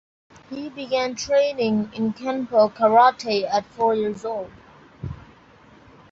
He 0.49 0.67
began 0.69 1.13
training 1.13 1.91
in 1.93 2.13
kenpo 2.13 2.73
karate 2.73 3.47
at 3.47 3.67
four 3.67 3.93
years 3.93 4.25
old. 4.25 4.49